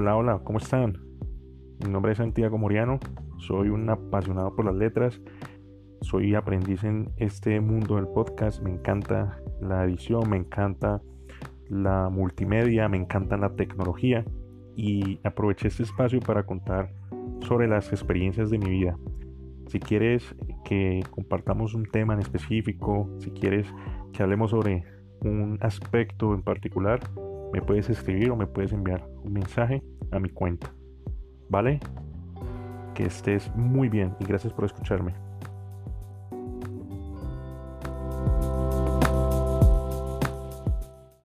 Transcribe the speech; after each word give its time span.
Hola, 0.00 0.14
hola, 0.14 0.40
¿cómo 0.44 0.58
están? 0.58 0.96
Mi 1.82 1.90
nombre 1.90 2.12
es 2.12 2.18
Santiago 2.18 2.56
Moriano, 2.56 3.00
soy 3.38 3.68
un 3.68 3.90
apasionado 3.90 4.54
por 4.54 4.64
las 4.64 4.76
letras, 4.76 5.20
soy 6.02 6.36
aprendiz 6.36 6.84
en 6.84 7.10
este 7.16 7.60
mundo 7.60 7.96
del 7.96 8.06
podcast, 8.06 8.62
me 8.62 8.70
encanta 8.70 9.40
la 9.60 9.82
edición, 9.82 10.30
me 10.30 10.36
encanta 10.36 11.02
la 11.68 12.10
multimedia, 12.10 12.88
me 12.88 12.96
encanta 12.96 13.36
la 13.36 13.56
tecnología 13.56 14.24
y 14.76 15.18
aproveché 15.24 15.66
este 15.66 15.82
espacio 15.82 16.20
para 16.20 16.46
contar 16.46 16.92
sobre 17.40 17.66
las 17.66 17.90
experiencias 17.92 18.50
de 18.50 18.58
mi 18.58 18.70
vida. 18.70 18.96
Si 19.66 19.80
quieres 19.80 20.32
que 20.64 21.02
compartamos 21.10 21.74
un 21.74 21.86
tema 21.86 22.14
en 22.14 22.20
específico, 22.20 23.10
si 23.18 23.32
quieres 23.32 23.66
que 24.12 24.22
hablemos 24.22 24.52
sobre 24.52 24.84
un 25.22 25.58
aspecto 25.60 26.34
en 26.34 26.42
particular, 26.42 27.00
me 27.52 27.62
puedes 27.62 27.88
escribir 27.90 28.30
o 28.30 28.36
me 28.36 28.46
puedes 28.46 28.72
enviar 28.72 29.06
un 29.22 29.32
mensaje 29.32 29.82
a 30.10 30.18
mi 30.18 30.30
cuenta. 30.30 30.72
¿Vale? 31.48 31.80
Que 32.94 33.04
estés 33.06 33.54
muy 33.54 33.88
bien 33.88 34.14
y 34.20 34.24
gracias 34.24 34.52
por 34.52 34.64
escucharme. 34.64 35.14